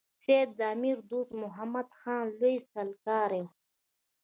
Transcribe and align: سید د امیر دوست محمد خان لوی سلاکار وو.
سید 0.21 0.49
د 0.59 0.61
امیر 0.75 0.97
دوست 1.11 1.31
محمد 1.43 1.87
خان 1.99 2.23
لوی 2.39 2.55
سلاکار 2.71 3.31
وو. 3.39 3.45